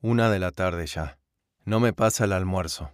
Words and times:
Una 0.00 0.30
de 0.30 0.38
la 0.38 0.52
tarde 0.52 0.86
ya. 0.86 1.18
No 1.64 1.80
me 1.80 1.92
pasa 1.92 2.24
el 2.24 2.32
almuerzo. 2.32 2.92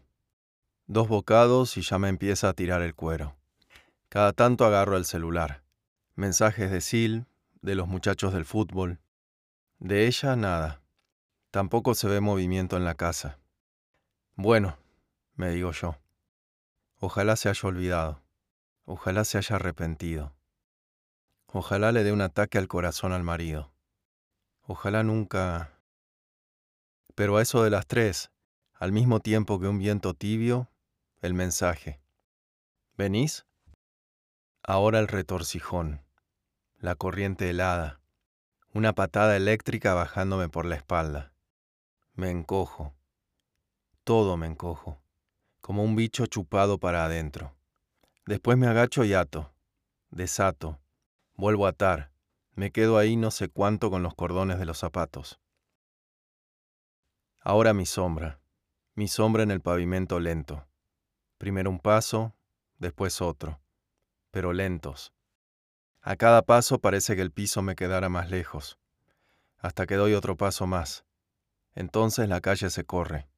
Dos 0.86 1.06
bocados 1.06 1.76
y 1.76 1.82
ya 1.82 1.98
me 1.98 2.08
empieza 2.08 2.48
a 2.48 2.54
tirar 2.54 2.80
el 2.80 2.94
cuero. 2.94 3.36
Cada 4.08 4.32
tanto 4.32 4.64
agarro 4.64 4.96
el 4.96 5.04
celular. 5.04 5.64
Mensajes 6.14 6.70
de 6.70 6.80
Sil, 6.80 7.28
de 7.60 7.74
los 7.74 7.88
muchachos 7.88 8.32
del 8.32 8.46
fútbol. 8.46 9.00
De 9.78 10.06
ella 10.06 10.34
nada. 10.34 10.80
Tampoco 11.50 11.94
se 11.94 12.08
ve 12.08 12.20
movimiento 12.20 12.78
en 12.78 12.86
la 12.86 12.94
casa. 12.94 13.38
Bueno, 14.34 14.78
me 15.34 15.50
digo 15.50 15.72
yo. 15.72 15.98
Ojalá 17.00 17.36
se 17.36 17.50
haya 17.50 17.68
olvidado. 17.68 18.22
Ojalá 18.86 19.24
se 19.24 19.36
haya 19.36 19.56
arrepentido. 19.56 20.32
Ojalá 21.48 21.92
le 21.92 22.02
dé 22.02 22.12
un 22.12 22.22
ataque 22.22 22.56
al 22.56 22.66
corazón 22.66 23.12
al 23.12 23.24
marido. 23.24 23.74
Ojalá 24.62 25.02
nunca... 25.02 25.73
Pero 27.14 27.36
a 27.36 27.42
eso 27.42 27.62
de 27.62 27.70
las 27.70 27.86
tres, 27.86 28.30
al 28.74 28.92
mismo 28.92 29.20
tiempo 29.20 29.60
que 29.60 29.68
un 29.68 29.78
viento 29.78 30.14
tibio, 30.14 30.70
el 31.20 31.34
mensaje. 31.34 32.00
¿Venís? 32.96 33.46
Ahora 34.62 34.98
el 34.98 35.08
retorcijón, 35.08 36.02
la 36.78 36.96
corriente 36.96 37.50
helada, 37.50 38.00
una 38.72 38.92
patada 38.92 39.36
eléctrica 39.36 39.94
bajándome 39.94 40.48
por 40.48 40.64
la 40.64 40.76
espalda. 40.76 41.32
Me 42.14 42.30
encojo, 42.30 42.94
todo 44.02 44.36
me 44.36 44.46
encojo, 44.46 45.00
como 45.60 45.84
un 45.84 45.96
bicho 45.96 46.26
chupado 46.26 46.78
para 46.78 47.04
adentro. 47.04 47.56
Después 48.26 48.58
me 48.58 48.66
agacho 48.66 49.04
y 49.04 49.14
ato, 49.14 49.54
desato, 50.10 50.80
vuelvo 51.34 51.66
a 51.66 51.70
atar, 51.70 52.10
me 52.54 52.70
quedo 52.70 52.98
ahí 52.98 53.16
no 53.16 53.30
sé 53.30 53.48
cuánto 53.48 53.90
con 53.90 54.02
los 54.02 54.14
cordones 54.14 54.58
de 54.58 54.64
los 54.64 54.78
zapatos. 54.78 55.40
Ahora 57.46 57.74
mi 57.74 57.84
sombra, 57.84 58.40
mi 58.94 59.06
sombra 59.06 59.42
en 59.42 59.50
el 59.50 59.60
pavimento 59.60 60.18
lento. 60.18 60.66
Primero 61.36 61.68
un 61.68 61.78
paso, 61.78 62.34
después 62.78 63.20
otro, 63.20 63.60
pero 64.30 64.54
lentos. 64.54 65.12
A 66.00 66.16
cada 66.16 66.40
paso 66.40 66.78
parece 66.78 67.16
que 67.16 67.20
el 67.20 67.32
piso 67.32 67.60
me 67.60 67.76
quedara 67.76 68.08
más 68.08 68.30
lejos, 68.30 68.78
hasta 69.58 69.84
que 69.84 69.96
doy 69.96 70.14
otro 70.14 70.38
paso 70.38 70.66
más. 70.66 71.04
Entonces 71.74 72.30
la 72.30 72.40
calle 72.40 72.70
se 72.70 72.86
corre. 72.86 73.28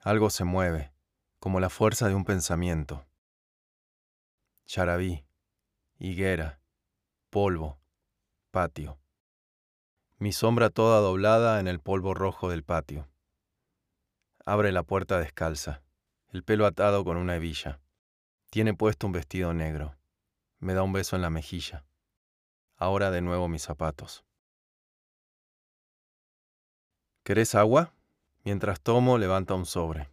Algo 0.00 0.30
se 0.30 0.44
mueve, 0.44 0.94
como 1.38 1.60
la 1.60 1.68
fuerza 1.68 2.08
de 2.08 2.14
un 2.14 2.24
pensamiento. 2.24 3.04
Charabí, 4.64 5.26
higuera, 5.98 6.62
polvo, 7.28 7.78
patio. 8.52 8.98
Mi 10.16 10.32
sombra 10.32 10.70
toda 10.70 11.00
doblada 11.00 11.60
en 11.60 11.68
el 11.68 11.78
polvo 11.78 12.14
rojo 12.14 12.48
del 12.48 12.64
patio. 12.64 13.06
Abre 14.50 14.72
la 14.72 14.82
puerta 14.82 15.18
descalza, 15.18 15.82
el 16.30 16.42
pelo 16.42 16.64
atado 16.64 17.04
con 17.04 17.18
una 17.18 17.36
hebilla. 17.36 17.82
Tiene 18.48 18.72
puesto 18.72 19.06
un 19.06 19.12
vestido 19.12 19.52
negro. 19.52 19.94
Me 20.58 20.72
da 20.72 20.82
un 20.82 20.94
beso 20.94 21.16
en 21.16 21.20
la 21.20 21.28
mejilla. 21.28 21.84
Ahora 22.74 23.10
de 23.10 23.20
nuevo 23.20 23.48
mis 23.48 23.60
zapatos. 23.60 24.24
¿Querés 27.24 27.54
agua? 27.54 27.92
Mientras 28.42 28.80
tomo, 28.80 29.18
levanta 29.18 29.52
un 29.52 29.66
sobre. 29.66 30.08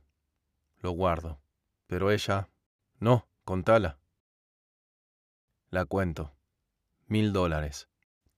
Lo 0.80 0.92
guardo. 0.92 1.40
Pero 1.88 2.12
ella... 2.12 2.50
No, 3.00 3.30
contala. 3.46 4.00
La 5.70 5.86
cuento. 5.86 6.36
Mil 7.08 7.32
dólares. 7.32 7.88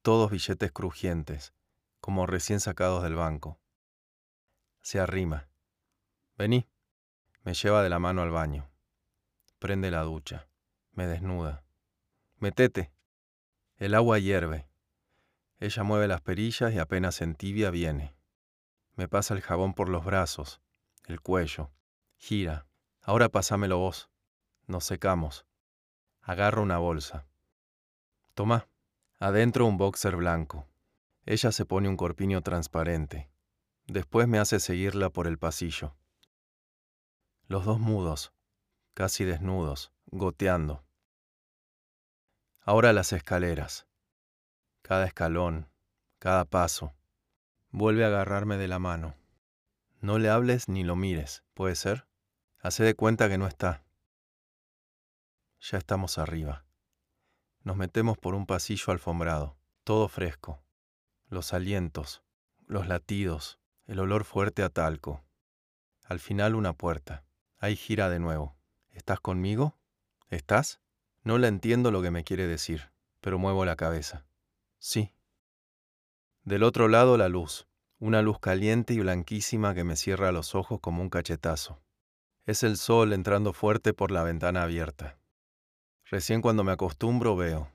Todos 0.04 0.30
billetes 0.30 0.72
crujientes, 0.72 1.56
como 2.02 2.28
recién 2.28 2.60
sacados 2.60 3.02
del 3.02 3.16
banco. 3.16 3.60
Se 4.80 5.00
arrima. 5.00 5.50
Vení. 6.38 6.68
Me 7.44 7.54
lleva 7.54 7.82
de 7.82 7.90
la 7.90 7.98
mano 7.98 8.22
al 8.22 8.30
baño. 8.30 8.70
Prende 9.58 9.90
la 9.90 10.04
ducha. 10.04 10.48
Me 10.92 11.08
desnuda. 11.08 11.64
Metete. 12.38 12.92
El 13.78 13.96
agua 13.96 14.20
hierve. 14.20 14.70
Ella 15.60 15.84
mueve 15.84 16.08
las 16.08 16.22
perillas 16.22 16.72
y 16.74 16.78
apenas 16.78 17.22
en 17.22 17.34
tibia 17.34 17.72
viene. 17.72 18.16
Me 18.96 19.08
pasa 19.08 19.34
el 19.34 19.42
jabón 19.42 19.74
por 19.74 19.90
los 19.90 20.06
brazos, 20.06 20.62
el 21.06 21.22
cuello. 21.22 21.72
Gira. 22.18 22.68
Ahora 23.02 23.30
pasámelo 23.30 23.80
vos. 23.80 24.10
Nos 24.68 24.84
secamos. 24.86 25.46
Agarro 26.22 26.62
una 26.62 26.78
bolsa. 26.78 27.26
Toma. 28.36 28.68
Adentro 29.20 29.66
un 29.66 29.78
boxer 29.78 30.16
blanco. 30.16 30.68
Ella 31.26 31.52
se 31.52 31.66
pone 31.66 31.90
un 31.90 31.98
corpiño 31.98 32.42
transparente. 32.42 33.30
Después 33.88 34.28
me 34.28 34.38
hace 34.38 34.60
seguirla 34.60 35.10
por 35.10 35.26
el 35.26 35.40
pasillo. 35.40 35.96
Los 37.50 37.64
dos 37.64 37.80
mudos, 37.80 38.34
casi 38.94 39.24
desnudos, 39.24 39.94
goteando. 40.08 40.84
Ahora 42.60 42.92
las 42.92 43.14
escaleras. 43.14 43.88
Cada 44.82 45.06
escalón, 45.06 45.72
cada 46.20 46.44
paso. 46.44 46.94
Vuelve 47.70 48.04
a 48.04 48.08
agarrarme 48.08 48.58
de 48.58 48.68
la 48.68 48.80
mano. 48.80 49.16
No 50.02 50.20
le 50.20 50.30
hables 50.30 50.68
ni 50.68 50.84
lo 50.84 50.98
mires, 50.98 51.46
¿puede 51.54 51.76
ser? 51.76 52.06
Hace 52.60 52.84
de 52.84 52.96
cuenta 52.96 53.30
que 53.30 53.38
no 53.38 53.48
está. 53.48 53.86
Ya 55.62 55.78
estamos 55.78 56.18
arriba. 56.18 56.66
Nos 57.62 57.78
metemos 57.78 58.18
por 58.18 58.36
un 58.36 58.46
pasillo 58.46 58.92
alfombrado, 58.92 59.58
todo 59.86 60.10
fresco. 60.10 60.62
Los 61.30 61.54
alientos, 61.54 62.24
los 62.66 62.90
latidos, 62.90 63.58
el 63.86 64.02
olor 64.02 64.26
fuerte 64.26 64.64
a 64.64 64.70
talco. 64.70 65.24
Al 66.04 66.20
final 66.20 66.54
una 66.54 66.74
puerta. 66.74 67.24
Ahí 67.60 67.76
gira 67.76 68.10
de 68.10 68.20
nuevo. 68.20 68.56
¿Estás 68.92 69.20
conmigo? 69.20 69.78
¿Estás? 70.30 70.80
No 71.24 71.38
la 71.38 71.48
entiendo 71.48 71.92
lo 71.92 72.02
que 72.02 72.12
me 72.12 72.24
quiere 72.24 72.48
decir, 72.48 72.92
pero 73.20 73.40
muevo 73.40 73.66
la 73.66 73.76
cabeza. 73.76 74.26
Sí. 74.78 75.14
Del 76.44 76.64
otro 76.64 76.88
lado 76.88 77.18
la 77.18 77.30
luz, 77.30 77.68
una 78.00 78.22
luz 78.22 78.40
caliente 78.40 78.94
y 78.94 79.00
blanquísima 79.00 79.74
que 79.74 79.84
me 79.84 79.96
cierra 79.96 80.32
los 80.32 80.56
ojos 80.56 80.80
como 80.80 81.02
un 81.02 81.10
cachetazo. 81.10 81.82
Es 82.46 82.64
el 82.64 82.78
sol 82.78 83.12
entrando 83.12 83.54
fuerte 83.54 83.94
por 83.94 84.12
la 84.12 84.24
ventana 84.24 84.64
abierta. 84.64 85.18
Recién 86.06 86.42
cuando 86.42 86.64
me 86.64 86.72
acostumbro 86.72 87.36
veo. 87.36 87.70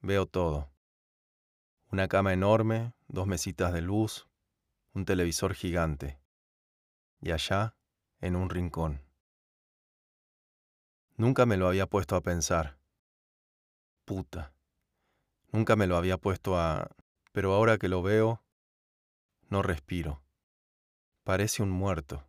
Veo 0.00 0.26
todo. 0.26 0.70
Una 1.90 2.08
cama 2.08 2.32
enorme, 2.32 2.92
dos 3.08 3.26
mesitas 3.26 3.72
de 3.72 3.80
luz, 3.80 4.28
un 4.92 5.04
televisor 5.04 5.54
gigante. 5.54 6.20
Y 7.20 7.32
allá, 7.32 7.75
en 8.20 8.36
un 8.36 8.50
rincón. 8.50 9.02
Nunca 11.16 11.46
me 11.46 11.56
lo 11.56 11.68
había 11.68 11.86
puesto 11.86 12.16
a 12.16 12.20
pensar. 12.20 12.78
Puta. 14.04 14.52
Nunca 15.52 15.76
me 15.76 15.86
lo 15.86 15.96
había 15.96 16.18
puesto 16.18 16.58
a... 16.58 16.90
Pero 17.32 17.52
ahora 17.54 17.78
que 17.78 17.88
lo 17.88 18.02
veo, 18.02 18.42
no 19.48 19.62
respiro. 19.62 20.22
Parece 21.24 21.62
un 21.62 21.70
muerto. 21.70 22.26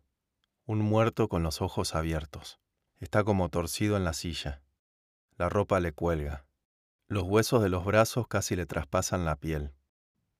Un 0.66 0.80
muerto 0.80 1.28
con 1.28 1.42
los 1.42 1.62
ojos 1.62 1.94
abiertos. 1.94 2.60
Está 2.98 3.24
como 3.24 3.48
torcido 3.48 3.96
en 3.96 4.04
la 4.04 4.12
silla. 4.12 4.62
La 5.36 5.48
ropa 5.48 5.80
le 5.80 5.92
cuelga. 5.92 6.46
Los 7.06 7.22
huesos 7.22 7.62
de 7.62 7.68
los 7.70 7.84
brazos 7.84 8.28
casi 8.28 8.56
le 8.56 8.66
traspasan 8.66 9.24
la 9.24 9.36
piel. 9.36 9.72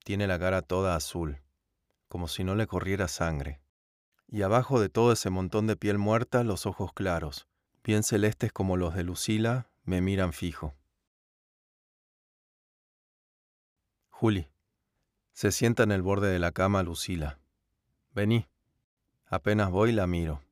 Tiene 0.04 0.26
la 0.26 0.38
cara 0.38 0.60
toda 0.62 0.96
azul, 0.96 1.42
como 2.08 2.28
si 2.28 2.44
no 2.44 2.54
le 2.54 2.66
corriera 2.66 3.08
sangre 3.08 3.60
y 4.28 4.42
abajo 4.42 4.80
de 4.80 4.88
todo 4.88 5.12
ese 5.12 5.30
montón 5.30 5.66
de 5.66 5.76
piel 5.76 5.98
muerta 5.98 6.44
los 6.44 6.66
ojos 6.66 6.92
claros, 6.92 7.48
bien 7.82 8.02
celestes 8.02 8.52
como 8.52 8.76
los 8.76 8.94
de 8.94 9.04
Lucila, 9.04 9.70
me 9.84 10.00
miran 10.00 10.32
fijo. 10.32 10.74
Juli. 14.10 14.50
Se 15.32 15.52
sienta 15.52 15.84
en 15.84 15.92
el 15.92 16.02
borde 16.02 16.28
de 16.28 16.38
la 16.38 16.52
cama 16.52 16.82
Lucila. 16.82 17.38
Vení. 18.10 18.48
Apenas 19.26 19.70
voy 19.70 19.92
la 19.92 20.06
miro. 20.06 20.42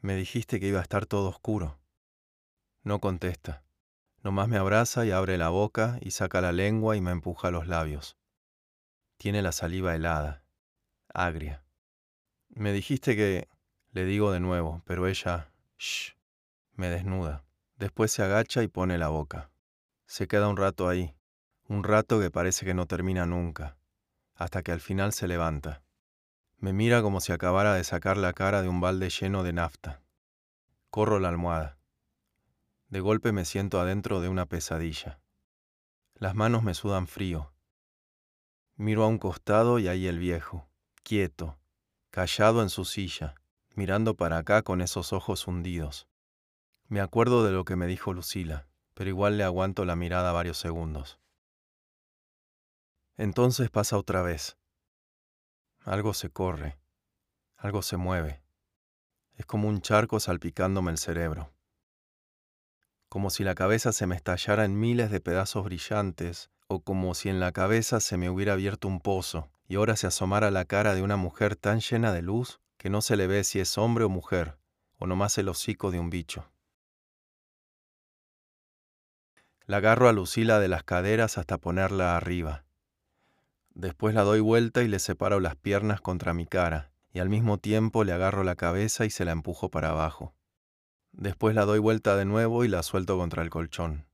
Me 0.00 0.14
dijiste 0.14 0.60
que 0.60 0.68
iba 0.68 0.80
a 0.80 0.82
estar 0.82 1.06
todo 1.06 1.30
oscuro. 1.30 1.78
No 2.82 3.00
contesta. 3.00 3.64
Nomás 4.22 4.48
me 4.48 4.58
abraza 4.58 5.06
y 5.06 5.10
abre 5.10 5.38
la 5.38 5.48
boca 5.48 5.98
y 6.02 6.10
saca 6.10 6.42
la 6.42 6.52
lengua 6.52 6.96
y 6.96 7.00
me 7.00 7.10
empuja 7.10 7.50
los 7.50 7.66
labios. 7.66 8.18
Tiene 9.16 9.40
la 9.40 9.52
saliva 9.52 9.94
helada, 9.94 10.44
agria. 11.12 11.64
Me 12.60 12.74
dijiste 12.74 13.16
que... 13.16 13.48
Le 13.92 14.04
digo 14.04 14.32
de 14.32 14.38
nuevo, 14.38 14.82
pero 14.84 15.06
ella... 15.06 15.50
Shh. 15.78 16.12
Me 16.74 16.90
desnuda. 16.90 17.42
Después 17.78 18.12
se 18.12 18.22
agacha 18.22 18.62
y 18.62 18.68
pone 18.68 18.98
la 18.98 19.08
boca. 19.08 19.50
Se 20.04 20.28
queda 20.28 20.46
un 20.46 20.58
rato 20.58 20.86
ahí, 20.86 21.16
un 21.68 21.84
rato 21.84 22.20
que 22.20 22.30
parece 22.30 22.66
que 22.66 22.74
no 22.74 22.84
termina 22.84 23.24
nunca, 23.24 23.78
hasta 24.34 24.62
que 24.62 24.72
al 24.72 24.82
final 24.82 25.14
se 25.14 25.26
levanta. 25.26 25.82
Me 26.58 26.74
mira 26.74 27.00
como 27.00 27.22
si 27.22 27.32
acabara 27.32 27.72
de 27.72 27.82
sacar 27.82 28.18
la 28.18 28.34
cara 28.34 28.60
de 28.60 28.68
un 28.68 28.82
balde 28.82 29.08
lleno 29.08 29.42
de 29.42 29.54
nafta. 29.54 30.02
Corro 30.90 31.18
la 31.18 31.30
almohada. 31.30 31.78
De 32.88 33.00
golpe 33.00 33.32
me 33.32 33.46
siento 33.46 33.80
adentro 33.80 34.20
de 34.20 34.28
una 34.28 34.44
pesadilla. 34.44 35.18
Las 36.12 36.34
manos 36.34 36.62
me 36.62 36.74
sudan 36.74 37.06
frío. 37.06 37.54
Miro 38.76 39.02
a 39.04 39.06
un 39.06 39.16
costado 39.16 39.78
y 39.78 39.88
ahí 39.88 40.06
el 40.06 40.18
viejo, 40.18 40.68
quieto, 41.02 41.59
callado 42.10 42.62
en 42.62 42.70
su 42.70 42.84
silla, 42.84 43.34
mirando 43.74 44.16
para 44.16 44.38
acá 44.38 44.62
con 44.62 44.80
esos 44.80 45.12
ojos 45.12 45.46
hundidos. 45.46 46.08
Me 46.88 47.00
acuerdo 47.00 47.44
de 47.44 47.52
lo 47.52 47.64
que 47.64 47.76
me 47.76 47.86
dijo 47.86 48.12
Lucila, 48.12 48.66
pero 48.94 49.10
igual 49.10 49.38
le 49.38 49.44
aguanto 49.44 49.84
la 49.84 49.96
mirada 49.96 50.32
varios 50.32 50.58
segundos. 50.58 51.20
Entonces 53.16 53.70
pasa 53.70 53.96
otra 53.96 54.22
vez. 54.22 54.56
Algo 55.84 56.14
se 56.14 56.30
corre, 56.30 56.78
algo 57.56 57.82
se 57.82 57.96
mueve. 57.96 58.42
Es 59.36 59.46
como 59.46 59.68
un 59.68 59.80
charco 59.80 60.20
salpicándome 60.20 60.90
el 60.90 60.98
cerebro. 60.98 61.52
Como 63.08 63.30
si 63.30 63.44
la 63.44 63.54
cabeza 63.54 63.92
se 63.92 64.06
me 64.06 64.16
estallara 64.16 64.64
en 64.64 64.78
miles 64.78 65.10
de 65.10 65.20
pedazos 65.20 65.64
brillantes, 65.64 66.50
o 66.70 66.78
como 66.78 67.14
si 67.14 67.28
en 67.28 67.40
la 67.40 67.50
cabeza 67.50 67.98
se 67.98 68.16
me 68.16 68.30
hubiera 68.30 68.52
abierto 68.52 68.86
un 68.86 69.00
pozo 69.00 69.50
y 69.66 69.74
ahora 69.74 69.96
se 69.96 70.06
asomara 70.06 70.52
la 70.52 70.64
cara 70.66 70.94
de 70.94 71.02
una 71.02 71.16
mujer 71.16 71.56
tan 71.56 71.80
llena 71.80 72.12
de 72.12 72.22
luz 72.22 72.60
que 72.76 72.90
no 72.90 73.02
se 73.02 73.16
le 73.16 73.26
ve 73.26 73.42
si 73.42 73.58
es 73.58 73.76
hombre 73.76 74.04
o 74.04 74.08
mujer, 74.08 74.56
o 74.96 75.08
nomás 75.08 75.36
el 75.38 75.48
hocico 75.48 75.90
de 75.90 75.98
un 75.98 76.10
bicho. 76.10 76.48
La 79.66 79.78
agarro 79.78 80.08
a 80.08 80.12
Lucila 80.12 80.60
de 80.60 80.68
las 80.68 80.84
caderas 80.84 81.38
hasta 81.38 81.58
ponerla 81.58 82.16
arriba. 82.16 82.64
Después 83.74 84.14
la 84.14 84.22
doy 84.22 84.38
vuelta 84.38 84.84
y 84.84 84.88
le 84.88 85.00
separo 85.00 85.40
las 85.40 85.56
piernas 85.56 86.00
contra 86.00 86.34
mi 86.34 86.46
cara 86.46 86.92
y 87.12 87.18
al 87.18 87.28
mismo 87.28 87.58
tiempo 87.58 88.04
le 88.04 88.12
agarro 88.12 88.44
la 88.44 88.54
cabeza 88.54 89.04
y 89.04 89.10
se 89.10 89.24
la 89.24 89.32
empujo 89.32 89.72
para 89.72 89.88
abajo. 89.88 90.36
Después 91.10 91.56
la 91.56 91.64
doy 91.64 91.80
vuelta 91.80 92.14
de 92.14 92.26
nuevo 92.26 92.64
y 92.64 92.68
la 92.68 92.84
suelto 92.84 93.18
contra 93.18 93.42
el 93.42 93.50
colchón. 93.50 94.06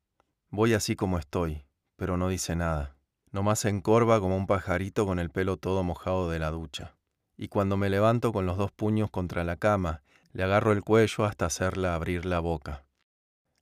Voy 0.49 0.73
así 0.73 0.97
como 0.97 1.19
estoy, 1.19 1.66
pero 1.97 2.17
no 2.17 2.29
dice 2.29 2.55
nada. 2.57 2.97
Nomás 3.33 3.61
se 3.61 3.69
encorva 3.69 4.21
como 4.21 4.37
un 4.37 4.47
pajarito 4.47 5.05
con 5.07 5.19
el 5.19 5.31
pelo 5.31 5.57
todo 5.57 5.83
mojado 5.83 6.31
de 6.31 6.39
la 6.39 6.51
ducha. 6.51 6.95
Y 7.37 7.49
cuando 7.49 7.77
me 7.77 7.91
levanto 7.91 8.33
con 8.33 8.47
los 8.47 8.57
dos 8.57 8.73
puños 8.73 9.11
contra 9.11 9.45
la 9.45 9.57
cama, 9.57 10.03
le 10.33 10.43
agarro 10.43 10.73
el 10.73 10.83
cuello 10.83 11.25
hasta 11.25 11.47
hacerla 11.47 11.95
abrir 11.95 12.25
la 12.25 12.41
boca. 12.41 12.85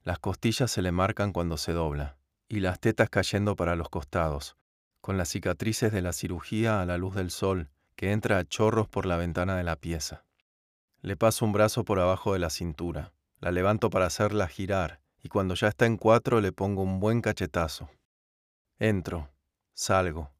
Las 0.03 0.19
costillas 0.19 0.71
se 0.71 0.83
le 0.83 0.93
marcan 0.93 1.33
cuando 1.33 1.57
se 1.57 1.73
dobla, 1.73 2.17
y 2.49 2.61
las 2.61 2.79
tetas 2.79 3.09
cayendo 3.09 3.57
para 3.57 3.75
los 3.75 3.89
costados, 3.89 4.57
con 5.01 5.17
las 5.17 5.29
cicatrices 5.29 5.93
de 5.93 6.03
la 6.03 6.13
cirugía 6.13 6.81
a 6.81 6.87
la 6.87 6.99
luz 6.99 7.15
del 7.15 7.31
sol 7.31 7.71
que 7.97 8.13
entra 8.13 8.39
a 8.39 8.45
chorros 8.45 8.89
por 8.89 9.07
la 9.07 9.17
ventana 9.17 9.57
de 9.57 9.65
la 9.65 9.77
pieza. 9.77 10.25
Le 11.01 11.17
paso 11.17 11.45
un 11.45 11.53
brazo 11.53 11.85
por 11.85 12.01
abajo 12.01 12.33
de 12.33 12.39
la 12.39 12.51
cintura, 12.51 13.13
la 13.41 13.51
levanto 13.51 13.91
para 13.91 14.07
hacerla 14.07 14.49
girar 14.49 15.01
y 15.23 15.29
cuando 15.29 15.55
ya 15.55 15.69
está 15.69 15.87
en 15.87 15.97
cuatro 15.97 16.41
le 16.41 16.53
pongo 16.53 16.83
un 16.83 17.01
buen 17.01 17.23
cachetazo. 17.23 17.89
Entro, 18.81 19.31
salgo, 19.73 20.33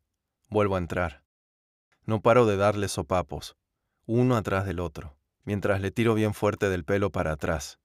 vuelvo 0.49 0.75
a 0.75 0.79
entrar. 0.79 1.23
No 2.05 2.21
paro 2.21 2.47
de 2.47 2.57
darle 2.57 2.89
sopapos, 2.89 3.57
uno 4.07 4.37
atrás 4.37 4.67
del 4.67 4.81
otro, 4.81 5.17
mientras 5.45 5.81
le 5.81 5.93
tiro 5.93 6.15
bien 6.15 6.35
fuerte 6.35 6.69
del 6.69 6.85
pelo 6.85 7.11
para 7.11 7.33
atrás. 7.33 7.79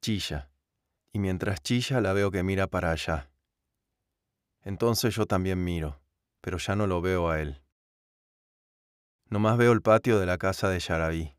Chilla. 0.00 0.48
Y 1.12 1.18
mientras 1.18 1.60
chilla 1.60 2.00
la 2.00 2.12
veo 2.12 2.30
que 2.30 2.44
mira 2.44 2.68
para 2.68 2.92
allá. 2.92 3.30
Entonces 4.62 5.14
yo 5.14 5.26
también 5.26 5.64
miro, 5.64 6.00
pero 6.40 6.58
ya 6.58 6.76
no 6.76 6.86
lo 6.86 7.00
veo 7.00 7.28
a 7.28 7.40
él. 7.40 7.62
Nomás 9.28 9.58
veo 9.58 9.72
el 9.72 9.82
patio 9.82 10.20
de 10.20 10.26
la 10.26 10.38
casa 10.38 10.68
de 10.68 10.78
Yarabí, 10.78 11.34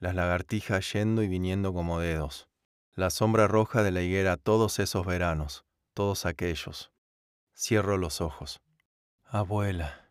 las 0.00 0.16
lagartijas 0.16 0.92
yendo 0.92 1.22
y 1.22 1.28
viniendo 1.28 1.72
como 1.72 2.00
dedos, 2.00 2.48
la 2.94 3.10
sombra 3.10 3.46
roja 3.46 3.84
de 3.84 3.92
la 3.92 4.02
higuera 4.02 4.36
todos 4.36 4.80
esos 4.80 5.06
veranos, 5.06 5.64
todos 5.94 6.26
aquellos. 6.26 6.92
Cierro 7.60 7.96
los 7.98 8.20
ojos. 8.20 8.60
Abuela. 9.24 10.08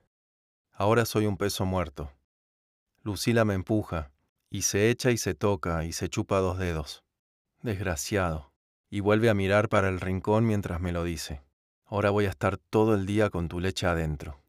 Ahora 0.74 1.06
soy 1.06 1.28
un 1.28 1.38
peso 1.38 1.66
muerto. 1.66 2.12
Lucila 3.04 3.46
me 3.46 3.54
empuja, 3.54 4.12
y 4.50 4.64
se 4.64 4.90
echa 4.90 5.12
y 5.12 5.18
se 5.18 5.34
toca 5.34 5.86
y 5.86 5.94
se 5.94 6.10
chupa 6.10 6.40
dos 6.40 6.58
dedos. 6.58 7.06
Desgraciado. 7.62 8.52
Y 8.90 9.00
vuelve 9.00 9.30
a 9.30 9.34
mirar 9.34 9.70
para 9.70 9.88
el 9.88 10.02
rincón 10.02 10.46
mientras 10.46 10.82
me 10.82 10.92
lo 10.92 11.06
dice. 11.06 11.42
Ahora 11.86 12.10
voy 12.10 12.26
a 12.26 12.32
estar 12.32 12.58
todo 12.58 12.96
el 12.96 13.06
día 13.06 13.30
con 13.30 13.48
tu 13.48 13.62
leche 13.62 13.88
adentro. 13.88 14.42